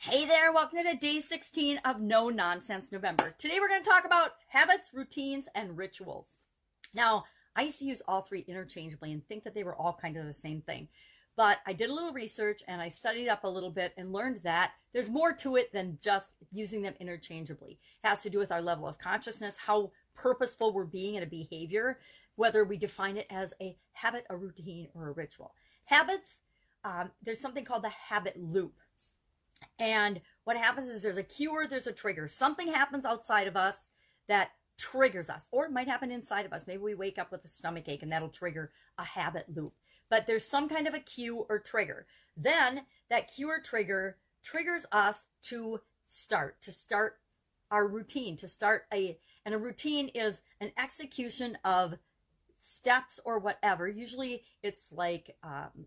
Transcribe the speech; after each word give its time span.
Hey 0.00 0.26
there, 0.26 0.52
welcome 0.52 0.78
to 0.84 0.96
day 0.96 1.18
16 1.18 1.78
of 1.78 2.00
No 2.00 2.28
Nonsense 2.28 2.92
November. 2.92 3.34
Today 3.36 3.58
we're 3.58 3.68
going 3.68 3.82
to 3.82 3.90
talk 3.90 4.04
about 4.04 4.34
habits, 4.46 4.90
routines, 4.94 5.48
and 5.56 5.76
rituals. 5.76 6.36
Now, 6.94 7.24
I 7.56 7.62
used 7.62 7.80
to 7.80 7.84
use 7.84 8.00
all 8.06 8.22
three 8.22 8.44
interchangeably 8.46 9.10
and 9.10 9.26
think 9.26 9.42
that 9.42 9.56
they 9.56 9.64
were 9.64 9.74
all 9.74 9.98
kind 10.00 10.16
of 10.16 10.24
the 10.24 10.32
same 10.32 10.60
thing. 10.60 10.86
But 11.36 11.58
I 11.66 11.72
did 11.72 11.90
a 11.90 11.92
little 11.92 12.12
research 12.12 12.62
and 12.68 12.80
I 12.80 12.90
studied 12.90 13.28
up 13.28 13.42
a 13.42 13.48
little 13.48 13.72
bit 13.72 13.92
and 13.96 14.12
learned 14.12 14.40
that 14.44 14.70
there's 14.92 15.10
more 15.10 15.32
to 15.32 15.56
it 15.56 15.72
than 15.72 15.98
just 16.00 16.36
using 16.52 16.82
them 16.82 16.94
interchangeably. 17.00 17.80
It 18.04 18.06
has 18.06 18.22
to 18.22 18.30
do 18.30 18.38
with 18.38 18.52
our 18.52 18.62
level 18.62 18.86
of 18.86 18.98
consciousness, 18.98 19.58
how 19.58 19.90
purposeful 20.14 20.72
we're 20.72 20.84
being 20.84 21.16
in 21.16 21.24
a 21.24 21.26
behavior, 21.26 21.98
whether 22.36 22.64
we 22.64 22.76
define 22.76 23.16
it 23.16 23.26
as 23.30 23.52
a 23.60 23.76
habit, 23.94 24.26
a 24.30 24.36
routine, 24.36 24.90
or 24.94 25.08
a 25.08 25.12
ritual. 25.12 25.54
Habits, 25.86 26.36
um, 26.84 27.10
there's 27.20 27.40
something 27.40 27.64
called 27.64 27.82
the 27.82 27.88
habit 27.88 28.36
loop. 28.40 28.74
And 29.78 30.20
what 30.44 30.56
happens 30.56 30.88
is 30.88 31.02
there's 31.02 31.16
a 31.16 31.22
cue 31.22 31.50
or 31.50 31.66
there's 31.66 31.86
a 31.86 31.92
trigger. 31.92 32.28
Something 32.28 32.68
happens 32.68 33.04
outside 33.04 33.46
of 33.46 33.56
us 33.56 33.88
that 34.28 34.50
triggers 34.76 35.28
us, 35.28 35.42
or 35.50 35.66
it 35.66 35.72
might 35.72 35.88
happen 35.88 36.10
inside 36.10 36.46
of 36.46 36.52
us. 36.52 36.64
Maybe 36.66 36.82
we 36.82 36.94
wake 36.94 37.18
up 37.18 37.32
with 37.32 37.44
a 37.44 37.48
stomach 37.48 37.88
ache 37.88 38.02
and 38.02 38.12
that'll 38.12 38.28
trigger 38.28 38.70
a 38.96 39.04
habit 39.04 39.46
loop. 39.54 39.74
But 40.08 40.26
there's 40.26 40.46
some 40.46 40.68
kind 40.68 40.86
of 40.86 40.94
a 40.94 41.00
cue 41.00 41.46
or 41.48 41.58
trigger. 41.58 42.06
Then 42.36 42.82
that 43.10 43.32
cue 43.32 43.48
or 43.48 43.60
trigger 43.60 44.16
triggers 44.42 44.86
us 44.92 45.24
to 45.42 45.80
start, 46.06 46.60
to 46.62 46.72
start 46.72 47.18
our 47.70 47.86
routine, 47.86 48.36
to 48.38 48.48
start 48.48 48.86
a, 48.92 49.18
and 49.44 49.54
a 49.54 49.58
routine 49.58 50.08
is 50.08 50.40
an 50.60 50.72
execution 50.78 51.58
of 51.64 51.96
steps 52.58 53.20
or 53.24 53.38
whatever. 53.38 53.88
Usually 53.88 54.44
it's 54.62 54.92
like 54.92 55.36
um, 55.42 55.86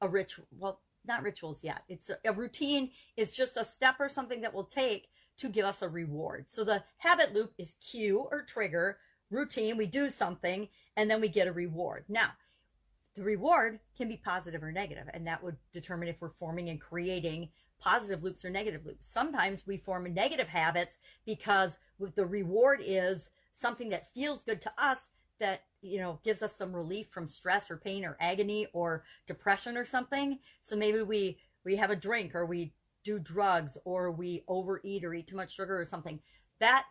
a 0.00 0.08
ritual. 0.08 0.46
Well, 0.58 0.80
not 1.06 1.22
rituals 1.22 1.62
yet. 1.62 1.82
It's 1.88 2.10
a, 2.10 2.18
a 2.24 2.32
routine 2.32 2.90
is 3.16 3.32
just 3.32 3.56
a 3.56 3.64
step 3.64 3.96
or 4.00 4.08
something 4.08 4.40
that 4.40 4.54
we'll 4.54 4.64
take 4.64 5.08
to 5.38 5.48
give 5.48 5.64
us 5.64 5.82
a 5.82 5.88
reward. 5.88 6.46
So 6.48 6.64
the 6.64 6.84
habit 6.98 7.34
loop 7.34 7.52
is 7.58 7.74
cue 7.80 8.28
or 8.30 8.42
trigger, 8.42 8.98
routine, 9.30 9.76
we 9.76 9.86
do 9.86 10.10
something 10.10 10.68
and 10.96 11.10
then 11.10 11.20
we 11.20 11.28
get 11.28 11.48
a 11.48 11.52
reward. 11.52 12.04
Now, 12.08 12.30
the 13.14 13.22
reward 13.22 13.78
can 13.96 14.08
be 14.08 14.16
positive 14.16 14.62
or 14.62 14.72
negative, 14.72 15.08
and 15.14 15.26
that 15.26 15.42
would 15.42 15.56
determine 15.72 16.08
if 16.08 16.20
we're 16.20 16.30
forming 16.30 16.68
and 16.68 16.80
creating 16.80 17.50
positive 17.80 18.24
loops 18.24 18.44
or 18.44 18.50
negative 18.50 18.84
loops. 18.84 19.06
Sometimes 19.06 19.66
we 19.66 19.76
form 19.76 20.12
negative 20.12 20.48
habits 20.48 20.98
because 21.24 21.78
the 22.14 22.26
reward 22.26 22.80
is 22.82 23.30
something 23.52 23.88
that 23.90 24.12
feels 24.12 24.42
good 24.42 24.60
to 24.62 24.72
us 24.76 25.10
that 25.40 25.62
you 25.82 25.98
know 25.98 26.18
gives 26.24 26.42
us 26.42 26.56
some 26.56 26.74
relief 26.74 27.08
from 27.10 27.28
stress 27.28 27.70
or 27.70 27.76
pain 27.76 28.04
or 28.04 28.16
agony 28.20 28.66
or 28.72 29.04
depression 29.26 29.76
or 29.76 29.84
something. 29.84 30.38
So 30.60 30.76
maybe 30.76 31.02
we 31.02 31.38
we 31.64 31.76
have 31.76 31.90
a 31.90 31.96
drink 31.96 32.34
or 32.34 32.46
we 32.46 32.72
do 33.04 33.18
drugs 33.18 33.76
or 33.84 34.10
we 34.10 34.44
overeat 34.48 35.04
or 35.04 35.14
eat 35.14 35.26
too 35.26 35.36
much 35.36 35.54
sugar 35.54 35.78
or 35.78 35.84
something. 35.84 36.20
That 36.60 36.86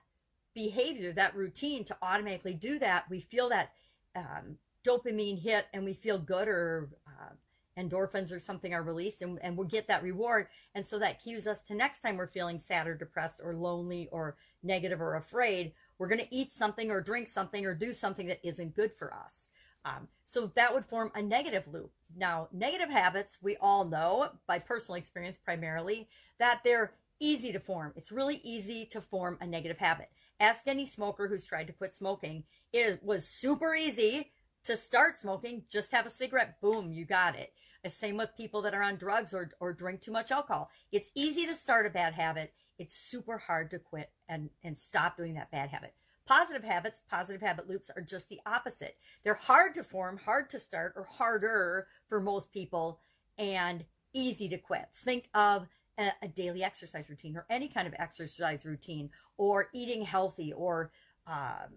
behavior 0.54 1.12
that 1.14 1.36
routine 1.36 1.84
to 1.84 1.98
automatically 2.04 2.54
do 2.54 2.78
that 2.78 3.10
we 3.10 3.20
feel 3.20 3.50
that 3.50 3.72
um, 4.16 4.58
dopamine 4.86 5.42
hit 5.42 5.66
and 5.74 5.84
we 5.84 5.94
feel 5.94 6.20
good 6.20 6.48
or 6.48 6.90
uh, 7.08 7.34
endorphins 7.80 8.32
or 8.32 8.40
something 8.40 8.74
are 8.74 8.84
released 8.84 9.22
and, 9.22 9.40
and 9.42 9.58
we'll 9.58 9.68
get 9.68 9.88
that 9.88 10.04
reward. 10.04 10.48
And 10.76 10.86
so 10.86 11.00
that 11.00 11.22
cues 11.22 11.48
us 11.48 11.62
to 11.64 11.74
next 11.74 12.02
time 12.02 12.18
we're 12.18 12.28
feeling 12.28 12.60
sad 12.60 12.88
or 12.88 12.96
depressed 12.96 13.42
or 13.44 13.56
lonely 13.56 14.08
or 14.12 14.36
negative 14.62 15.02
or 15.02 15.16
afraid 15.16 15.74
we're 15.98 16.08
going 16.08 16.22
to 16.22 16.36
eat 16.36 16.52
something 16.52 16.92
or 16.92 17.02
drink 17.02 17.28
something 17.28 17.66
or 17.66 17.74
do 17.74 17.94
something 17.94 18.28
that 18.28 18.40
isn't 18.44 18.76
good 18.76 18.94
for 18.94 19.14
us. 19.14 19.50
Um, 19.86 20.08
so 20.24 20.52
that 20.56 20.74
would 20.74 20.86
form 20.86 21.12
a 21.14 21.22
negative 21.22 21.64
loop. 21.72 21.92
Now, 22.16 22.48
negative 22.54 22.90
habits, 22.90 23.40
we 23.42 23.58
all 23.60 23.86
know 23.86 24.30
by 24.48 24.60
personal 24.60 24.98
experience 24.98 25.38
primarily 25.38 26.08
that 26.40 26.62
they're 26.64 26.94
easy 27.20 27.52
to 27.52 27.60
form. 27.60 27.94
It's 27.96 28.12
really 28.12 28.40
easy 28.44 28.86
to 28.88 29.02
form 29.02 29.38
a 29.42 29.48
negative 29.48 29.78
habit. 29.78 30.10
Ask 30.40 30.68
any 30.68 30.86
smoker 30.86 31.28
who's 31.28 31.46
tried 31.46 31.68
to 31.68 31.74
quit 31.74 31.96
smoking. 31.96 32.44
It 32.72 33.04
was 33.04 33.28
super 33.28 33.76
easy 33.76 34.32
to 34.66 34.78
start 34.78 35.18
smoking. 35.18 35.64
Just 35.70 35.92
have 35.92 36.06
a 36.06 36.10
cigarette. 36.10 36.62
Boom, 36.62 36.92
you 36.92 37.06
got 37.06 37.36
it. 37.36 37.54
The 37.84 37.90
same 37.90 38.16
with 38.16 38.36
people 38.38 38.62
that 38.62 38.74
are 38.74 38.82
on 38.82 38.96
drugs 38.96 39.34
or, 39.34 39.52
or 39.60 39.74
drink 39.74 40.02
too 40.02 40.12
much 40.12 40.32
alcohol. 40.32 40.70
It's 40.92 41.12
easy 41.16 41.46
to 41.46 41.54
start 41.54 41.86
a 41.86 41.90
bad 41.90 42.14
habit 42.14 42.54
it's 42.78 42.96
super 42.96 43.38
hard 43.38 43.72
to 43.72 43.80
quit 43.80 44.12
and, 44.28 44.50
and 44.64 44.78
stop 44.78 45.18
doing 45.18 45.36
that 45.36 45.52
bad 45.52 45.70
habit. 45.70 45.94
Positive 46.26 46.64
habits, 46.64 47.02
positive 47.10 47.42
habit 47.42 47.68
loops 47.68 47.92
are 47.96 48.02
just 48.02 48.30
the 48.30 48.40
opposite. 48.46 48.98
They're 49.24 49.34
hard 49.34 49.74
to 49.76 49.84
form, 49.84 50.18
hard 50.18 50.50
to 50.52 50.60
start, 50.60 50.94
or 50.96 51.04
harder 51.04 51.88
for 52.08 52.22
most 52.22 52.52
people, 52.54 53.00
and 53.38 53.84
easy 54.14 54.48
to 54.50 54.58
quit. 54.58 54.86
Think 54.96 55.30
of 55.34 55.68
a, 55.98 56.12
a 56.22 56.28
daily 56.30 56.64
exercise 56.64 57.10
routine 57.10 57.36
or 57.36 57.46
any 57.50 57.68
kind 57.68 57.88
of 57.88 57.94
exercise 58.00 58.66
routine, 58.66 59.10
or 59.38 59.70
eating 59.74 60.04
healthy, 60.04 60.54
or 60.54 60.92
um, 61.28 61.74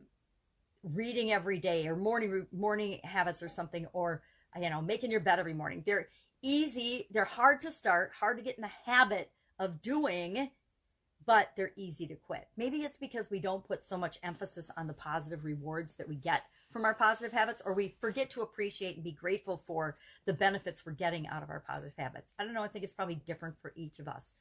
reading 0.85 1.33
every 1.33 1.59
day, 1.59 1.89
or 1.89 1.97
morning 1.97 2.47
morning 2.53 3.01
habits 3.03 3.43
or 3.43 3.49
something, 3.49 3.87
or 3.93 4.23
you 4.61 4.71
know 4.71 4.81
making 4.81 5.11
your 5.11 5.21
bed 5.21 5.41
every 5.41 5.55
morning. 5.55 5.83
They're 5.85 6.09
easy. 6.41 7.09
They're 7.11 7.25
hard 7.25 7.61
to 7.63 7.73
start, 7.73 8.13
hard 8.19 8.39
to 8.39 8.45
get 8.45 8.57
in 8.57 8.63
the 8.63 8.91
habit 8.93 9.33
of 9.59 9.83
doing 9.83 10.51
but 11.27 11.51
they're 11.57 11.73
easy 11.77 12.07
to 12.07 12.15
quit. 12.15 12.49
Maybe 12.57 12.79
it's 12.79 12.99
because 12.99 13.31
we 13.31 13.41
don't 13.41 13.67
put 13.67 13.85
so 13.85 13.99
much 13.99 14.19
emphasis 14.23 14.71
on 14.77 14.87
the 14.87 14.93
positive 14.93 15.45
rewards 15.45 15.97
that 15.97 16.09
we 16.09 16.15
get 16.15 16.45
from 16.71 16.85
our 16.85 16.95
positive 16.95 17.33
habits, 17.33 17.61
or 17.65 17.75
we 17.75 17.97
forget 18.01 18.31
to 18.31 18.43
appreciate 18.43 18.95
and 18.95 19.05
be 19.05 19.13
grateful 19.13 19.57
for 19.57 19.97
the 20.25 20.33
benefits 20.33 20.87
we're 20.87 20.93
getting 20.93 21.27
out 21.27 21.43
of 21.43 21.51
our 21.51 21.61
positive 21.61 21.95
habits. 21.99 22.33
I 22.39 22.45
don't 22.45 22.55
know. 22.55 22.63
I 22.63 22.69
think 22.69 22.85
it's 22.85 22.93
probably 22.93 23.21
different 23.27 23.57
for 23.61 23.73
each 23.75 23.99
of 23.99 24.09
us. 24.09 24.35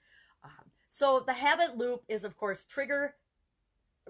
Um, 0.44 0.72
so 0.88 1.24
the 1.26 1.34
habit 1.34 1.78
loop 1.78 2.04
is, 2.08 2.24
of 2.24 2.38
course, 2.38 2.66
trigger 2.66 3.16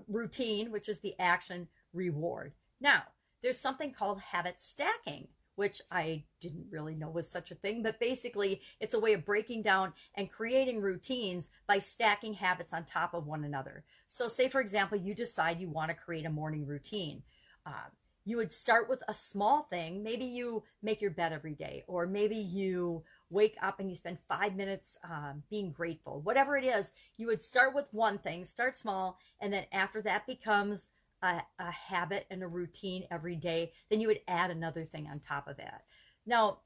routine, 0.07 0.71
which 0.71 0.89
is 0.89 0.99
the 0.99 1.15
action 1.17 1.67
reward. 1.93 2.51
Now, 2.81 3.03
there's 3.41 3.59
something 3.59 3.91
called 3.91 4.19
habit 4.19 4.61
stacking 4.61 5.27
which 5.55 5.81
I 5.91 6.23
didn't 6.41 6.67
really 6.69 6.95
know 6.95 7.09
was 7.09 7.29
such 7.29 7.51
a 7.51 7.55
thing. 7.55 7.83
But 7.83 7.99
basically, 7.99 8.61
it's 8.79 8.93
a 8.93 8.99
way 8.99 9.13
of 9.13 9.25
breaking 9.25 9.61
down 9.61 9.93
and 10.15 10.31
creating 10.31 10.81
routines 10.81 11.49
by 11.67 11.79
stacking 11.79 12.33
habits 12.33 12.73
on 12.73 12.85
top 12.85 13.13
of 13.13 13.27
one 13.27 13.43
another. 13.43 13.83
So, 14.07 14.27
say, 14.27 14.49
for 14.49 14.61
example, 14.61 14.97
you 14.97 15.15
decide 15.15 15.59
you 15.59 15.69
want 15.69 15.89
to 15.89 15.95
create 15.95 16.25
a 16.25 16.29
morning 16.29 16.65
routine. 16.65 17.23
Um, 17.65 17.91
you 18.25 18.37
would 18.37 18.51
start 18.51 18.89
with 18.89 19.03
a 19.07 19.13
small 19.13 19.61
thing. 19.63 20.03
Maybe 20.03 20.25
you 20.25 20.63
make 20.81 20.99
your 20.99 21.11
bed 21.11 21.31
every 21.31 21.53
day, 21.53 21.83
or 21.87 22.07
maybe 22.07 22.35
you 22.35 23.03
wake 23.29 23.55
up 23.61 23.79
and 23.79 23.89
you 23.89 23.95
spend 23.95 24.17
five 24.27 24.55
minutes 24.55 24.97
um, 25.03 25.43
being 25.49 25.71
grateful. 25.71 26.21
Whatever 26.21 26.57
it 26.57 26.65
is, 26.65 26.91
you 27.17 27.27
would 27.27 27.43
start 27.43 27.75
with 27.75 27.85
one 27.91 28.17
thing, 28.17 28.43
start 28.43 28.77
small, 28.77 29.19
and 29.39 29.53
then 29.53 29.65
after 29.71 30.01
that 30.01 30.25
becomes 30.25 30.89
a, 31.25 31.43
a 31.59 31.71
habit 31.71 32.25
and 32.29 32.43
a 32.43 32.47
routine 32.47 33.05
every 33.11 33.35
day, 33.35 33.71
then 33.89 33.99
you 33.99 34.07
would 34.07 34.21
add 34.27 34.51
another 34.51 34.85
thing 34.85 35.07
on 35.11 35.19
top 35.19 35.47
of 35.47 35.57
that. 35.57 35.83
Now, 36.25 36.59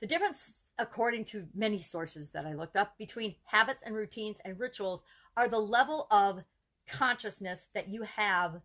the 0.00 0.06
difference, 0.06 0.60
according 0.78 1.24
to 1.26 1.48
many 1.54 1.82
sources 1.82 2.30
that 2.30 2.46
I 2.46 2.54
looked 2.54 2.76
up, 2.76 2.96
between 2.98 3.34
habits 3.44 3.82
and 3.84 3.94
routines 3.94 4.38
and 4.44 4.58
rituals 4.58 5.02
are 5.36 5.48
the 5.48 5.58
level 5.58 6.06
of 6.10 6.42
consciousness 6.88 7.68
that 7.74 7.88
you 7.88 8.02
have 8.02 8.60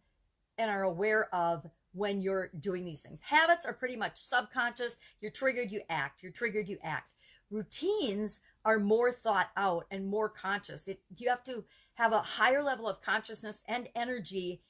and 0.57 0.69
are 0.69 0.83
aware 0.83 1.33
of 1.33 1.65
when 1.93 2.21
you're 2.21 2.51
doing 2.59 2.85
these 2.85 3.01
things. 3.01 3.19
Habits 3.21 3.65
are 3.65 3.73
pretty 3.73 3.95
much 3.95 4.17
subconscious. 4.17 4.97
You're 5.21 5.31
triggered, 5.31 5.71
you 5.71 5.81
act. 5.89 6.23
You're 6.23 6.31
triggered, 6.31 6.67
you 6.67 6.77
act. 6.83 7.11
Routines 7.49 8.41
are 8.65 8.79
more 8.79 9.11
thought 9.11 9.49
out 9.57 9.85
and 9.91 10.07
more 10.07 10.29
conscious. 10.29 10.87
It, 10.87 11.01
you 11.17 11.29
have 11.29 11.43
to 11.43 11.63
have 11.95 12.11
a 12.11 12.21
higher 12.21 12.63
level 12.63 12.87
of 12.87 13.01
consciousness 13.01 13.63
and 13.67 13.89
energy 13.95 14.61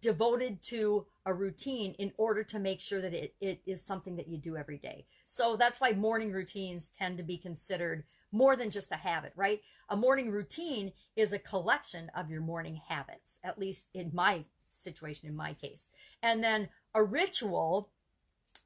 devoted 0.00 0.62
to 0.62 1.06
a 1.26 1.34
routine 1.34 1.94
in 1.98 2.12
order 2.16 2.42
to 2.44 2.58
make 2.58 2.80
sure 2.80 3.00
that 3.00 3.14
it, 3.14 3.34
it 3.40 3.60
is 3.66 3.84
something 3.84 4.16
that 4.16 4.28
you 4.28 4.38
do 4.38 4.56
every 4.56 4.78
day. 4.78 5.06
So 5.26 5.56
that's 5.56 5.80
why 5.80 5.92
morning 5.92 6.32
routines 6.32 6.88
tend 6.88 7.18
to 7.18 7.24
be 7.24 7.36
considered 7.36 8.04
more 8.32 8.56
than 8.56 8.70
just 8.70 8.92
a 8.92 8.96
habit, 8.96 9.32
right? 9.36 9.60
A 9.88 9.96
morning 9.96 10.30
routine 10.30 10.92
is 11.16 11.32
a 11.32 11.38
collection 11.38 12.10
of 12.16 12.30
your 12.30 12.40
morning 12.40 12.80
habits, 12.88 13.38
at 13.44 13.58
least 13.58 13.86
in 13.94 14.10
my 14.12 14.44
situation, 14.68 15.28
in 15.28 15.36
my 15.36 15.54
case. 15.54 15.86
And 16.22 16.42
then 16.42 16.68
a 16.94 17.02
ritual 17.02 17.90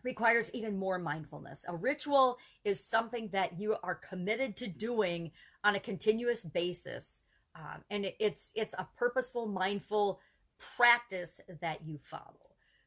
requires 0.02 0.50
even 0.54 0.78
more 0.78 0.98
mindfulness. 0.98 1.64
A 1.69 1.76
ritual 1.76 2.38
is 2.64 2.84
something 2.84 3.28
that 3.32 3.58
you 3.58 3.76
are 3.82 3.94
committed 3.94 4.56
to 4.58 4.69
doing 4.69 5.32
on 5.64 5.75
a 5.75 5.80
continuous 5.80 6.44
basis. 6.44 7.22
Um, 7.54 7.82
and 7.90 8.04
it, 8.04 8.16
it's 8.20 8.50
it's 8.54 8.75
a 8.75 8.86
purposeful, 8.96 9.46
mindful 9.48 10.20
practice 10.58 11.40
that 11.60 11.87
you 11.87 11.99
follow. 12.02 12.34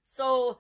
So 0.04 0.60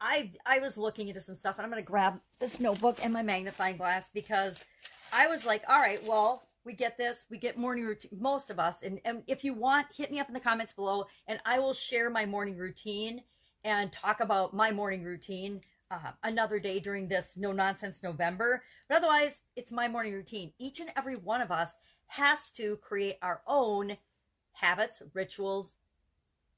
I 0.00 0.32
I 0.44 0.58
was 0.58 0.76
looking 0.76 1.08
into 1.08 1.20
some 1.20 1.34
stuff 1.34 1.56
and 1.58 1.64
I'm 1.64 1.70
going 1.70 1.82
to 1.82 1.86
grab 1.86 2.20
this 2.38 2.60
notebook 2.60 2.98
and 3.02 3.12
my 3.12 3.22
magnifying 3.22 3.76
glass 3.76 4.10
because 4.12 4.64
I 5.12 5.26
was 5.28 5.46
like, 5.46 5.62
all 5.68 5.80
right, 5.80 6.00
well, 6.06 6.42
we 6.64 6.72
get 6.72 6.98
this, 6.98 7.26
we 7.30 7.38
get 7.38 7.56
morning 7.56 7.84
routine, 7.84 8.10
most 8.18 8.50
of 8.50 8.58
us. 8.58 8.82
And, 8.82 9.00
and 9.04 9.22
if 9.26 9.44
you 9.44 9.54
want, 9.54 9.86
hit 9.94 10.10
me 10.10 10.18
up 10.18 10.28
in 10.28 10.34
the 10.34 10.40
comments 10.40 10.72
below 10.72 11.06
and 11.26 11.38
I 11.46 11.58
will 11.60 11.72
share 11.72 12.10
my 12.10 12.26
morning 12.26 12.56
routine 12.56 13.22
and 13.64 13.92
talk 13.92 14.20
about 14.20 14.52
my 14.52 14.72
morning 14.72 15.02
routine 15.04 15.60
uh, 15.90 16.12
another 16.24 16.58
day 16.58 16.80
during 16.80 17.08
this 17.08 17.36
no 17.36 17.52
nonsense 17.52 18.02
November. 18.02 18.62
But 18.88 18.98
otherwise, 18.98 19.42
it's 19.54 19.72
my 19.72 19.88
morning 19.88 20.12
routine. 20.12 20.52
Each 20.58 20.80
and 20.80 20.90
every 20.96 21.14
one 21.14 21.40
of 21.40 21.52
us 21.52 21.76
has 22.08 22.50
to 22.50 22.76
create 22.76 23.18
our 23.22 23.42
own 23.46 23.96
habits, 24.52 25.02
rituals, 25.14 25.74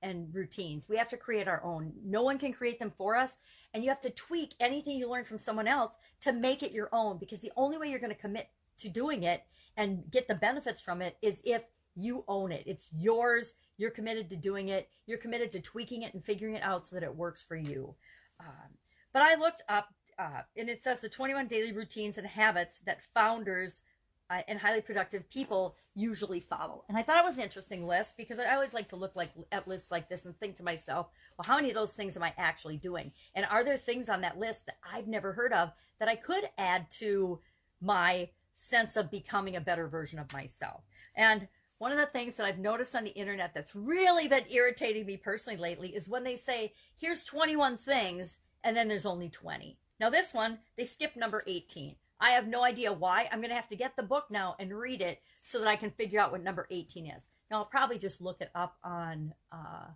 and 0.03 0.35
routines. 0.35 0.89
We 0.89 0.97
have 0.97 1.09
to 1.11 1.17
create 1.17 1.49
our 1.49 1.63
own. 1.65 1.93
No 2.05 2.23
one 2.23 2.39
can 2.39 2.53
create 2.53 2.79
them 2.79 2.93
for 2.97 3.17
us. 3.17 3.37
And 3.75 3.83
you 3.83 3.91
have 3.91 4.01
to 4.01 4.11
tweak 4.11 4.55
anything 4.61 4.97
you 4.97 5.11
learn 5.11 5.25
from 5.25 5.39
someone 5.39 5.69
else 5.69 5.95
to 6.23 6.33
make 6.33 6.63
it 6.63 6.75
your 6.75 6.89
own 6.93 7.19
because 7.19 7.41
the 7.41 7.53
only 7.57 7.79
way 7.79 7.89
you're 7.89 7.99
going 7.99 8.15
to 8.15 8.21
commit 8.21 8.49
to 8.79 8.89
doing 8.89 9.25
it 9.25 9.45
and 9.77 10.11
get 10.11 10.29
the 10.29 10.35
benefits 10.35 10.81
from 10.81 11.03
it 11.03 11.17
is 11.23 11.43
if 11.45 11.65
you 11.95 12.25
own 12.29 12.53
it. 12.53 12.63
It's 12.67 12.91
yours. 12.97 13.55
You're 13.77 13.91
committed 13.91 14.31
to 14.31 14.37
doing 14.37 14.69
it. 14.69 14.89
You're 15.07 15.19
committed 15.19 15.51
to 15.53 15.61
tweaking 15.61 16.03
it 16.03 16.15
and 16.15 16.25
figuring 16.25 16.55
it 16.55 16.63
out 16.63 16.87
so 16.87 16.97
that 16.97 17.03
it 17.03 17.15
works 17.15 17.43
for 17.43 17.57
you. 17.57 17.95
Um, 18.41 18.77
but 19.13 19.23
I 19.23 19.35
looked 19.35 19.63
up, 19.69 19.89
uh, 20.19 20.43
and 20.57 20.69
it 20.69 20.83
says 20.83 21.01
the 21.01 21.09
21 21.09 21.49
daily 21.49 21.73
routines 21.73 22.19
and 22.19 22.27
habits 22.27 22.81
that 22.87 23.03
founders 23.15 23.83
uh, 24.31 24.43
and 24.47 24.59
highly 24.59 24.81
productive 24.81 25.29
people 25.31 25.77
usually 25.95 26.41
follow. 26.41 26.85
And 26.89 26.99
I 26.99 27.03
thought 27.03 27.19
it 27.19 27.25
was 27.25 27.39
an 27.39 27.45
interesting 27.45 27.87
list 27.87 28.17
because 28.17 28.39
I 28.39 28.55
always 28.55 28.75
like 28.75 28.89
to 28.91 28.97
look 28.97 29.17
like 29.17 29.31
at 29.51 29.67
lists 29.67 29.91
like 29.91 30.09
this 30.09 30.25
and 30.25 30.39
think 30.39 30.57
to 30.57 30.63
myself, 30.63 31.09
well, 31.37 31.47
how 31.47 31.57
many 31.57 31.71
of 31.71 31.75
those 31.75 31.95
things 31.95 32.17
am 32.17 32.23
I 32.23 32.35
actually 32.37 32.77
doing? 32.77 33.13
And 33.35 33.47
are 33.51 33.65
there 33.65 33.79
things 33.79 34.09
on 34.09 34.21
that 34.23 34.39
list 34.39 34.67
that 34.67 34.79
I've 34.93 35.09
never 35.09 35.33
heard 35.33 35.53
of 35.53 35.73
that 35.99 36.09
I 36.09 36.17
could 36.17 36.45
add 36.59 36.91
to 36.93 37.41
my 37.81 38.29
sense 38.55 38.97
of 38.97 39.11
becoming 39.11 39.57
a 39.57 39.61
better 39.61 39.89
version 39.89 40.19
of 40.19 40.33
myself? 40.33 40.83
And 41.15 41.49
one 41.79 41.93
of 41.93 41.99
the 41.99 42.07
things 42.07 42.35
that 42.35 42.47
I've 42.47 42.59
noticed 42.59 42.95
on 42.95 43.05
the 43.05 43.15
internet 43.15 43.55
that's 43.55 43.75
really 43.75 44.29
been 44.29 44.45
irritating 44.51 45.07
me 45.07 45.17
personally 45.17 45.57
lately 45.57 45.95
is 45.95 46.09
when 46.09 46.25
they 46.25 46.37
say, 46.37 46.73
here's 46.97 47.23
21 47.25 47.79
things, 47.79 48.39
and 48.65 48.77
then 48.77 48.89
there's 48.89 49.07
only 49.07 49.29
20. 49.29 49.79
Now, 50.01 50.11
this 50.11 50.35
one, 50.35 50.59
they 50.77 50.85
skip 50.85 51.17
number 51.17 51.43
18. 51.47 51.97
I 52.21 52.31
have 52.31 52.49
no 52.49 52.65
idea 52.65 52.93
why. 52.93 53.29
I'm 53.31 53.39
going 53.39 53.51
to 53.51 53.57
have 53.57 53.69
to 53.69 53.77
get 53.77 53.97
the 53.97 54.03
book 54.03 54.27
now 54.31 54.57
and 54.59 54.77
read 54.77 55.01
it 55.01 55.21
so 55.43 55.59
that 55.61 55.69
I 55.69 55.77
can 55.77 55.91
figure 55.91 56.21
out 56.21 56.33
what 56.33 56.43
number 56.43 56.67
18 56.71 57.07
is. 57.07 57.29
Now, 57.51 57.59
I'll 57.59 57.65
probably 57.65 57.99
just 57.99 58.21
look 58.21 58.41
it 58.41 58.51
up 58.55 58.77
on 58.83 59.35
uh, 59.53 59.87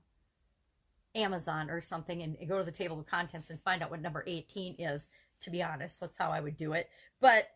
Amazon 1.15 1.69
or 1.69 1.81
something 1.81 2.23
and 2.23 2.37
go 2.49 2.59
to 2.59 2.65
the 2.65 2.71
table 2.71 2.99
of 2.99 3.07
contents 3.07 3.51
and 3.51 3.61
find 3.61 3.83
out 3.83 3.91
what 3.91 4.01
number 4.01 4.25
18 4.27 4.77
is, 4.79 5.09
to 5.43 5.51
be 5.51 5.63
honest. 5.63 6.01
That's 6.01 6.17
how 6.17 6.29
I 6.29 6.41
would 6.41 6.57
do 6.57 6.73
it. 6.73 6.89
But 7.21 7.49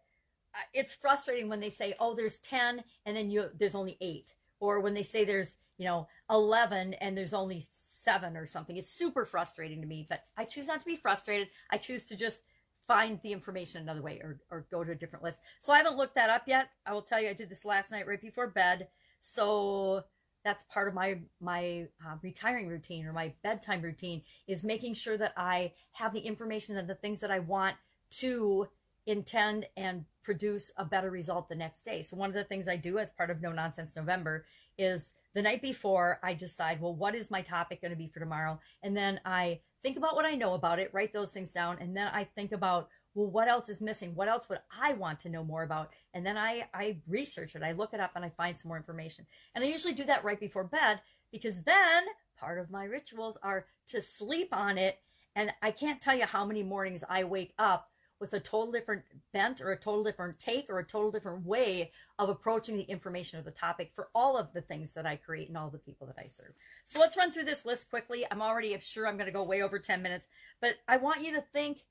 uh, 0.54 0.58
it's 0.74 0.94
frustrating 0.94 1.48
when 1.48 1.60
they 1.60 1.70
say, 1.70 1.94
oh, 2.00 2.14
there's 2.14 2.38
10 2.38 2.82
and 3.04 3.16
then 3.16 3.30
you 3.30 3.50
there's 3.58 3.74
only 3.74 3.96
eight. 4.00 4.34
Or 4.60 4.80
when 4.80 4.94
they 4.94 5.02
say 5.02 5.24
there's, 5.24 5.56
you 5.78 5.84
know, 5.84 6.08
11 6.30 6.94
and 6.94 7.16
there's 7.16 7.34
only 7.34 7.64
seven 7.70 8.36
or 8.36 8.46
something. 8.46 8.76
It's 8.76 8.90
super 8.90 9.24
frustrating 9.24 9.80
to 9.80 9.86
me, 9.86 10.06
but 10.08 10.24
I 10.36 10.44
choose 10.44 10.66
not 10.66 10.80
to 10.80 10.86
be 10.86 10.96
frustrated. 10.96 11.48
I 11.70 11.76
choose 11.76 12.04
to 12.06 12.16
just 12.16 12.42
find 12.86 13.20
the 13.22 13.32
information 13.32 13.82
another 13.82 14.02
way 14.02 14.20
or, 14.22 14.40
or 14.50 14.66
go 14.70 14.84
to 14.84 14.92
a 14.92 14.94
different 14.94 15.24
list. 15.24 15.40
So 15.60 15.72
I 15.72 15.78
haven't 15.78 15.96
looked 15.96 16.14
that 16.14 16.30
up 16.30 16.42
yet. 16.46 16.70
I 16.84 16.92
will 16.92 17.02
tell 17.02 17.20
you, 17.20 17.28
I 17.28 17.32
did 17.32 17.48
this 17.48 17.64
last 17.64 17.90
night 17.90 18.06
right 18.06 18.20
before 18.20 18.46
bed. 18.46 18.88
So 19.20 20.04
that's 20.44 20.64
part 20.72 20.86
of 20.86 20.94
my 20.94 21.18
my 21.40 21.88
uh, 22.06 22.14
retiring 22.22 22.68
routine 22.68 23.04
or 23.04 23.12
my 23.12 23.32
bedtime 23.42 23.82
routine 23.82 24.22
is 24.46 24.62
making 24.62 24.94
sure 24.94 25.16
that 25.18 25.32
I 25.36 25.72
have 25.92 26.12
the 26.12 26.20
information 26.20 26.76
and 26.76 26.88
the 26.88 26.94
things 26.94 27.20
that 27.20 27.32
I 27.32 27.40
want 27.40 27.76
to 28.18 28.68
intend 29.06 29.66
and 29.76 30.04
produce 30.22 30.72
a 30.76 30.84
better 30.84 31.10
result 31.10 31.48
the 31.48 31.54
next 31.54 31.84
day. 31.84 32.02
So 32.02 32.16
one 32.16 32.28
of 32.28 32.34
the 32.34 32.44
things 32.44 32.66
I 32.66 32.76
do 32.76 32.98
as 32.98 33.10
part 33.10 33.30
of 33.30 33.40
No 33.40 33.52
Nonsense 33.52 33.92
November 33.94 34.44
is 34.76 35.12
the 35.34 35.42
night 35.42 35.62
before 35.62 36.18
I 36.22 36.34
decide, 36.34 36.80
well, 36.80 36.94
what 36.94 37.14
is 37.14 37.30
my 37.30 37.42
topic 37.42 37.80
going 37.80 37.92
to 37.92 37.96
be 37.96 38.08
for 38.08 38.20
tomorrow? 38.20 38.58
And 38.82 38.96
then 38.96 39.20
I 39.24 39.60
think 39.82 39.96
about 39.96 40.16
what 40.16 40.26
I 40.26 40.34
know 40.34 40.54
about 40.54 40.80
it, 40.80 40.90
write 40.92 41.12
those 41.12 41.32
things 41.32 41.52
down, 41.52 41.78
and 41.80 41.96
then 41.96 42.08
I 42.12 42.24
think 42.24 42.52
about, 42.52 42.88
well, 43.14 43.30
what 43.30 43.48
else 43.48 43.68
is 43.68 43.80
missing? 43.80 44.14
What 44.14 44.28
else 44.28 44.48
would 44.48 44.58
I 44.80 44.94
want 44.94 45.20
to 45.20 45.28
know 45.28 45.44
more 45.44 45.62
about? 45.62 45.90
And 46.12 46.26
then 46.26 46.36
I, 46.36 46.66
I 46.74 46.98
research 47.06 47.54
it, 47.54 47.62
I 47.62 47.72
look 47.72 47.94
it 47.94 48.00
up, 48.00 48.12
and 48.16 48.24
I 48.24 48.30
find 48.30 48.58
some 48.58 48.68
more 48.68 48.76
information. 48.76 49.26
And 49.54 49.62
I 49.62 49.68
usually 49.68 49.94
do 49.94 50.04
that 50.04 50.24
right 50.24 50.40
before 50.40 50.64
bed 50.64 51.00
because 51.30 51.62
then 51.62 52.04
part 52.38 52.58
of 52.58 52.70
my 52.70 52.84
rituals 52.84 53.38
are 53.42 53.66
to 53.88 54.00
sleep 54.00 54.48
on 54.52 54.76
it. 54.76 54.98
And 55.34 55.52
I 55.62 55.70
can't 55.70 56.00
tell 56.00 56.16
you 56.16 56.24
how 56.24 56.44
many 56.44 56.62
mornings 56.62 57.04
I 57.08 57.24
wake 57.24 57.54
up 57.58 57.90
with 58.20 58.32
a 58.32 58.40
total 58.40 58.72
different 58.72 59.02
bent 59.32 59.60
or 59.60 59.72
a 59.72 59.78
total 59.78 60.02
different 60.02 60.38
take 60.38 60.70
or 60.70 60.78
a 60.78 60.84
total 60.84 61.10
different 61.10 61.44
way 61.44 61.90
of 62.18 62.28
approaching 62.28 62.76
the 62.76 62.84
information 62.84 63.38
of 63.38 63.44
the 63.44 63.50
topic 63.50 63.90
for 63.94 64.08
all 64.14 64.36
of 64.36 64.52
the 64.52 64.60
things 64.60 64.92
that 64.94 65.06
I 65.06 65.16
create 65.16 65.48
and 65.48 65.56
all 65.56 65.70
the 65.70 65.78
people 65.78 66.06
that 66.06 66.18
I 66.18 66.28
serve. 66.32 66.52
So 66.84 67.00
let's 67.00 67.16
run 67.16 67.32
through 67.32 67.44
this 67.44 67.66
list 67.66 67.90
quickly. 67.90 68.24
I'm 68.30 68.42
already 68.42 68.76
sure 68.80 69.06
I'm 69.06 69.16
going 69.16 69.26
to 69.26 69.32
go 69.32 69.42
way 69.42 69.62
over 69.62 69.78
10 69.78 70.02
minutes, 70.02 70.28
but 70.60 70.76
I 70.88 70.96
want 70.96 71.22
you 71.22 71.34
to 71.34 71.40
think, 71.52 71.84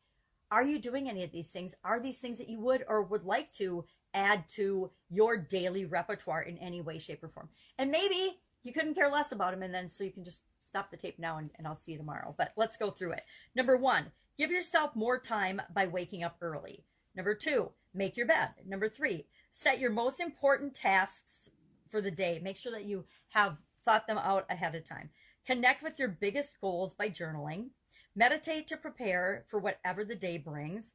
are 0.51 0.63
you 0.63 0.80
doing 0.80 1.10
any 1.10 1.24
of 1.24 1.31
these 1.31 1.51
things? 1.51 1.74
Are 1.83 2.00
these 2.00 2.19
things 2.19 2.38
that 2.38 2.50
you 2.50 2.60
would 2.60 2.83
or 2.88 3.01
would 3.04 3.25
like 3.25 3.51
to 3.54 3.86
add 4.13 4.48
to 4.50 4.92
your 5.10 5.38
daily 5.38 5.86
repertoire 5.86 6.44
in 6.44 6.57
any 6.60 6.81
way, 6.81 6.98
shape, 6.98 7.24
or 7.24 7.30
form? 7.30 7.50
And 7.77 7.92
maybe 7.92 8.39
you 8.63 8.74
couldn't 8.74 8.95
care 8.95 9.12
less 9.12 9.31
about 9.31 9.51
them 9.51 9.63
and 9.63 9.74
then 9.74 9.89
so 9.89 10.04
you 10.04 10.12
can 10.12 10.24
just 10.24 10.42
stop 10.60 10.92
the 10.92 10.98
tape 10.98 11.19
now 11.19 11.38
and, 11.38 11.50
and 11.57 11.68
I'll 11.68 11.75
see 11.75 11.94
you 11.94 11.98
tomorrow. 11.98 12.36
But 12.38 12.51
let's 12.56 12.77
go 12.77 12.92
through 12.92 13.13
it. 13.13 13.24
Number 13.56 13.77
one, 13.77 14.12
Give 14.38 14.52
yourself 14.52 14.96
more 14.96 15.20
time 15.20 15.62
by 15.74 15.88
waking 15.88 16.24
up 16.24 16.38
early. 16.42 16.84
Number 17.16 17.34
two, 17.34 17.72
make 17.94 18.18
your 18.18 18.28
bed. 18.28 18.50
Number 18.68 18.90
three, 18.90 19.26
set 19.50 19.80
your 19.80 19.92
most 19.92 20.20
important 20.20 20.76
tasks 20.76 21.50
for 21.90 22.02
the 22.02 22.12
day. 22.12 22.42
Make 22.44 22.58
sure 22.58 22.74
that 22.74 22.86
you 22.86 23.06
have 23.30 23.58
thought 23.86 24.08
them 24.08 24.18
out 24.18 24.46
ahead 24.50 24.76
of 24.76 24.84
time. 24.84 25.10
Connect 25.46 25.82
with 25.82 25.98
your 26.00 26.10
biggest 26.10 26.60
goals 26.60 26.94
by 26.94 27.10
journaling. 27.10 27.68
Meditate 28.16 28.68
to 28.68 28.78
prepare 28.78 29.46
for 29.48 29.60
whatever 29.60 30.04
the 30.04 30.16
day 30.16 30.38
brings. 30.38 30.94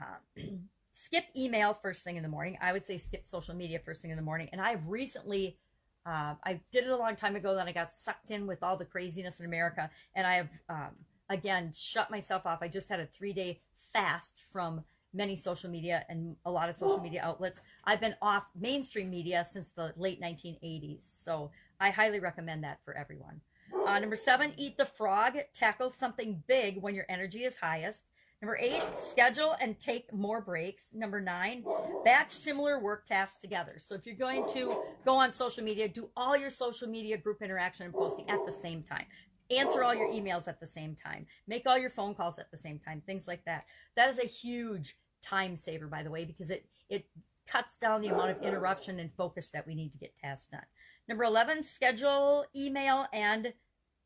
Uh, 0.00 0.40
skip 0.92 1.24
email 1.36 1.74
first 1.74 2.04
thing 2.04 2.16
in 2.16 2.22
the 2.22 2.28
morning. 2.28 2.56
I 2.62 2.72
would 2.72 2.86
say 2.86 2.96
skip 2.96 3.26
social 3.26 3.54
media 3.54 3.80
first 3.84 4.00
thing 4.00 4.10
in 4.10 4.16
the 4.16 4.22
morning. 4.22 4.48
And 4.52 4.60
I've 4.60 4.86
recently, 4.86 5.58
uh, 6.06 6.34
I 6.42 6.60
did 6.72 6.84
it 6.84 6.90
a 6.90 6.96
long 6.96 7.16
time 7.16 7.36
ago, 7.36 7.54
then 7.54 7.68
I 7.68 7.72
got 7.72 7.92
sucked 7.92 8.30
in 8.30 8.46
with 8.46 8.62
all 8.62 8.78
the 8.78 8.86
craziness 8.86 9.40
in 9.40 9.46
America. 9.46 9.90
And 10.14 10.26
I 10.26 10.34
have 10.34 10.48
um, 10.70 10.90
again, 11.28 11.72
shut 11.74 12.10
myself 12.10 12.46
off. 12.46 12.58
I 12.62 12.68
just 12.68 12.88
had 12.88 13.00
a 13.00 13.06
three 13.06 13.32
day 13.32 13.60
fast 13.92 14.42
from 14.52 14.84
many 15.14 15.36
social 15.36 15.70
media 15.70 16.04
and 16.08 16.36
a 16.44 16.50
lot 16.50 16.68
of 16.68 16.76
social 16.76 17.00
media 17.00 17.22
outlets. 17.22 17.60
I've 17.84 18.00
been 18.00 18.14
off 18.20 18.46
mainstream 18.58 19.10
media 19.10 19.46
since 19.48 19.70
the 19.70 19.92
late 19.96 20.20
1980s. 20.20 21.04
So 21.24 21.50
I 21.80 21.90
highly 21.90 22.20
recommend 22.20 22.64
that 22.64 22.80
for 22.84 22.94
everyone. 22.96 23.40
Uh, 23.86 23.98
number 23.98 24.16
seven, 24.16 24.52
eat 24.56 24.76
the 24.76 24.86
frog. 24.86 25.36
Tackle 25.54 25.90
something 25.90 26.42
big 26.46 26.80
when 26.82 26.94
your 26.94 27.06
energy 27.08 27.44
is 27.44 27.56
highest. 27.56 28.04
Number 28.42 28.58
eight, 28.60 28.82
schedule 28.94 29.56
and 29.62 29.80
take 29.80 30.12
more 30.12 30.42
breaks. 30.42 30.90
Number 30.92 31.22
nine, 31.22 31.64
batch 32.04 32.32
similar 32.32 32.78
work 32.78 33.06
tasks 33.06 33.38
together. 33.38 33.76
So 33.78 33.94
if 33.94 34.04
you're 34.04 34.14
going 34.14 34.46
to 34.48 34.82
go 35.06 35.16
on 35.16 35.32
social 35.32 35.64
media, 35.64 35.88
do 35.88 36.10
all 36.14 36.36
your 36.36 36.50
social 36.50 36.86
media 36.86 37.16
group 37.16 37.40
interaction 37.40 37.86
and 37.86 37.94
posting 37.94 38.28
at 38.28 38.44
the 38.44 38.52
same 38.52 38.82
time 38.82 39.06
answer 39.50 39.82
all 39.82 39.94
your 39.94 40.08
emails 40.08 40.48
at 40.48 40.60
the 40.60 40.66
same 40.66 40.96
time, 40.96 41.26
make 41.46 41.66
all 41.66 41.78
your 41.78 41.90
phone 41.90 42.14
calls 42.14 42.38
at 42.38 42.50
the 42.50 42.56
same 42.56 42.78
time, 42.78 43.02
things 43.06 43.28
like 43.28 43.44
that. 43.44 43.64
That 43.96 44.08
is 44.10 44.18
a 44.18 44.26
huge 44.26 44.96
time 45.22 45.56
saver, 45.56 45.86
by 45.86 46.02
the 46.02 46.10
way, 46.10 46.24
because 46.24 46.50
it, 46.50 46.66
it 46.88 47.06
cuts 47.46 47.76
down 47.76 48.00
the 48.00 48.08
amount 48.08 48.30
of 48.30 48.42
interruption 48.42 48.98
and 48.98 49.12
focus 49.16 49.48
that 49.50 49.66
we 49.66 49.74
need 49.74 49.92
to 49.92 49.98
get 49.98 50.16
tasks 50.18 50.48
done. 50.50 50.62
Number 51.08 51.24
11, 51.24 51.62
schedule 51.62 52.44
email 52.54 53.06
and 53.12 53.52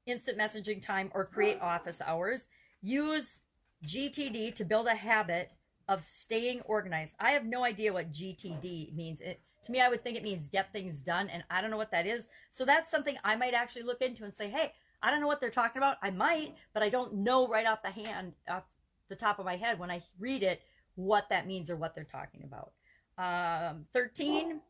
instant 0.07 0.39
messaging 0.39 0.83
time 0.83 1.11
or 1.15 1.25
create 1.25 1.61
office 1.61 2.01
hours. 2.05 2.47
Use 2.83 3.41
GTD 3.87 4.55
to 4.57 4.65
build 4.65 4.87
a 4.87 4.95
habit 4.95 5.53
of 5.89 6.05
staying 6.05 6.61
organized. 6.63 7.17
I 7.19 7.33
have 7.33 7.47
no 7.47 7.65
idea 7.65 7.93
what 7.93 8.13
GTD 8.13 8.95
means. 8.95 9.21
It, 9.21 9.41
to 9.65 9.73
me, 9.73 9.81
I 9.81 9.89
would 9.89 10.03
think 10.03 10.17
it 10.17 10.23
means 10.23 10.49
get 10.49 10.73
things 10.73 11.01
done, 11.01 11.29
and 11.29 11.43
I 11.51 11.61
don't 11.61 11.71
know 11.71 11.77
what 11.77 11.91
that 11.91 12.07
is. 12.07 12.29
So 12.51 12.65
that's 12.65 12.91
something 12.91 13.17
I 13.25 13.37
might 13.37 13.55
actually 13.55 13.83
look 13.83 14.01
into 14.01 14.25
and 14.25 14.35
say, 14.35 14.49
hey, 14.49 14.73
I 15.03 15.11
don't 15.11 15.21
know 15.21 15.27
what 15.27 15.41
they're 15.41 15.51
talking 15.51 15.79
about. 15.79 15.97
I 16.03 16.11
might, 16.11 16.55
but 16.75 16.83
I 16.83 16.89
don't 16.89 17.15
know 17.15 17.49
right 17.49 17.67
off 17.67 17.83
the 17.83 17.91
hand, 17.91 18.33
off 18.49 18.65
the 19.09 19.17
top 19.17 19.39
of 19.39 19.47
my 19.47 19.57
head 19.57 19.79
when 19.79 19.91
I 19.91 20.03
read 20.19 20.43
it, 20.43 20.63
what 20.95 21.29
that 21.31 21.47
means 21.47 21.71
or 21.71 21.77
what 21.77 21.95
they're 21.95 22.05
talking 22.05 22.45
about. 22.45 22.73
Um, 23.19 23.87
13, 23.95 24.61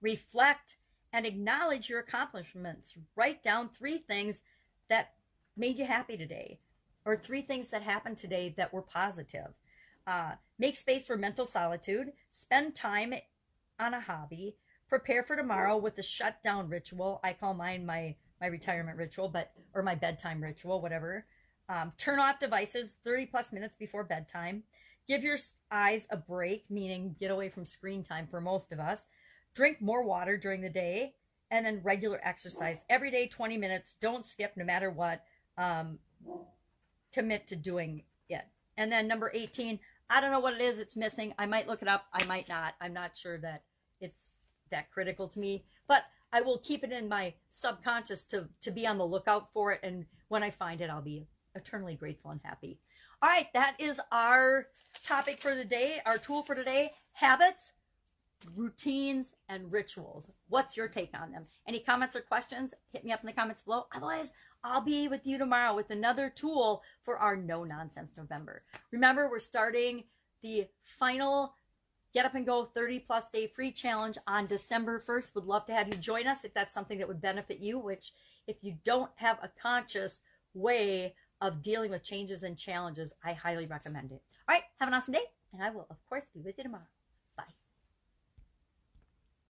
reflect 0.00 0.76
and 1.12 1.26
acknowledge 1.26 1.88
your 1.88 2.00
accomplishments. 2.00 2.94
Write 3.16 3.42
down 3.42 3.68
three 3.68 3.98
things 3.98 4.42
that 4.88 5.12
made 5.56 5.78
you 5.78 5.84
happy 5.84 6.16
today 6.16 6.60
or 7.04 7.16
three 7.16 7.42
things 7.42 7.70
that 7.70 7.82
happened 7.82 8.18
today 8.18 8.54
that 8.56 8.72
were 8.72 8.82
positive. 8.82 9.48
Uh, 10.06 10.32
make 10.58 10.76
space 10.76 11.06
for 11.06 11.16
mental 11.16 11.44
solitude. 11.44 12.12
Spend 12.30 12.74
time 12.74 13.14
on 13.78 13.94
a 13.94 14.00
hobby. 14.00 14.56
Prepare 14.88 15.22
for 15.22 15.36
tomorrow 15.36 15.76
with 15.76 15.98
a 15.98 16.02
shutdown 16.02 16.68
ritual. 16.68 17.20
I 17.22 17.32
call 17.32 17.54
mine 17.54 17.86
my 17.86 18.16
my 18.40 18.46
retirement 18.46 18.96
ritual, 18.96 19.28
but 19.28 19.52
or 19.74 19.82
my 19.82 19.94
bedtime 19.94 20.42
ritual, 20.42 20.80
whatever. 20.80 21.26
Um, 21.68 21.92
turn 21.98 22.18
off 22.18 22.40
devices 22.40 22.96
30 23.04 23.26
plus 23.26 23.52
minutes 23.52 23.76
before 23.76 24.04
bedtime. 24.04 24.64
Give 25.06 25.22
your 25.22 25.38
eyes 25.70 26.06
a 26.10 26.16
break, 26.16 26.64
meaning 26.70 27.16
get 27.18 27.30
away 27.30 27.48
from 27.48 27.64
screen 27.64 28.02
time 28.02 28.26
for 28.28 28.40
most 28.40 28.72
of 28.72 28.80
us. 28.80 29.06
Drink 29.54 29.80
more 29.80 30.04
water 30.04 30.36
during 30.36 30.60
the 30.60 30.70
day, 30.70 31.14
and 31.50 31.64
then 31.66 31.80
regular 31.82 32.20
exercise 32.22 32.84
every 32.88 33.10
day, 33.10 33.26
20 33.26 33.56
minutes. 33.56 33.96
Don't 34.00 34.24
skip, 34.24 34.52
no 34.56 34.64
matter 34.64 34.90
what. 34.90 35.24
Um, 35.58 35.98
commit 37.12 37.48
to 37.48 37.56
doing 37.56 37.98
it. 37.98 38.04
And 38.76 38.90
then 38.90 39.06
number 39.06 39.30
18, 39.34 39.78
I 40.08 40.20
don't 40.20 40.30
know 40.30 40.40
what 40.40 40.54
it 40.54 40.60
is 40.62 40.78
it's 40.78 40.96
missing. 40.96 41.34
I 41.38 41.46
might 41.46 41.68
look 41.68 41.82
it 41.82 41.88
up. 41.88 42.06
I 42.12 42.24
might 42.24 42.48
not. 42.48 42.74
I'm 42.80 42.92
not 42.94 43.16
sure 43.16 43.38
that 43.38 43.62
it's 44.00 44.32
that 44.70 44.90
critical 44.90 45.28
to 45.28 45.38
me, 45.38 45.64
but 45.86 46.04
I 46.32 46.40
will 46.40 46.58
keep 46.58 46.84
it 46.84 46.92
in 46.92 47.08
my 47.08 47.34
subconscious 47.50 48.24
to, 48.26 48.48
to 48.62 48.70
be 48.70 48.86
on 48.86 48.98
the 48.98 49.06
lookout 49.06 49.52
for 49.52 49.72
it. 49.72 49.80
And 49.82 50.06
when 50.28 50.42
I 50.42 50.50
find 50.50 50.80
it, 50.80 50.90
I'll 50.90 51.02
be 51.02 51.26
eternally 51.54 51.94
grateful 51.94 52.30
and 52.30 52.40
happy. 52.42 52.78
All 53.22 53.28
right, 53.28 53.48
that 53.52 53.76
is 53.78 54.00
our 54.12 54.68
topic 55.04 55.40
for 55.40 55.54
the 55.54 55.64
day, 55.64 56.00
our 56.06 56.18
tool 56.18 56.42
for 56.42 56.54
today 56.54 56.92
habits, 57.12 57.72
routines, 58.56 59.34
and 59.48 59.70
rituals. 59.70 60.30
What's 60.48 60.76
your 60.76 60.88
take 60.88 61.10
on 61.12 61.32
them? 61.32 61.44
Any 61.66 61.80
comments 61.80 62.16
or 62.16 62.22
questions? 62.22 62.72
Hit 62.92 63.04
me 63.04 63.12
up 63.12 63.20
in 63.20 63.26
the 63.26 63.32
comments 63.32 63.62
below. 63.62 63.86
Otherwise, 63.94 64.32
I'll 64.64 64.80
be 64.80 65.08
with 65.08 65.26
you 65.26 65.36
tomorrow 65.36 65.74
with 65.74 65.90
another 65.90 66.30
tool 66.30 66.82
for 67.02 67.18
our 67.18 67.36
No 67.36 67.64
Nonsense 67.64 68.12
November. 68.16 68.62
Remember, 68.90 69.28
we're 69.28 69.38
starting 69.38 70.04
the 70.42 70.66
final 70.82 71.54
Get 72.12 72.26
Up 72.26 72.34
and 72.34 72.44
Go 72.44 72.64
30 72.64 72.98
plus 73.00 73.30
day 73.30 73.46
free 73.46 73.70
challenge 73.70 74.18
on 74.26 74.46
December 74.46 75.02
1st. 75.06 75.34
Would 75.34 75.44
love 75.44 75.64
to 75.66 75.72
have 75.72 75.86
you 75.86 75.94
join 75.94 76.26
us 76.26 76.44
if 76.44 76.52
that's 76.52 76.74
something 76.74 76.98
that 76.98 77.06
would 77.06 77.20
benefit 77.20 77.60
you, 77.60 77.78
which 77.78 78.12
if 78.48 78.56
you 78.62 78.76
don't 78.84 79.10
have 79.16 79.38
a 79.42 79.50
conscious 79.62 80.20
way 80.52 81.14
of 81.40 81.62
dealing 81.62 81.90
with 81.92 82.02
changes 82.02 82.42
and 82.42 82.58
challenges, 82.58 83.12
I 83.24 83.32
highly 83.32 83.66
recommend 83.66 84.10
it. 84.10 84.22
All 84.48 84.54
right, 84.56 84.64
have 84.80 84.88
an 84.88 84.94
awesome 84.94 85.14
day, 85.14 85.24
and 85.52 85.62
I 85.62 85.70
will, 85.70 85.86
of 85.88 85.96
course, 86.08 86.24
be 86.34 86.40
with 86.40 86.58
you 86.58 86.64
tomorrow. 86.64 86.82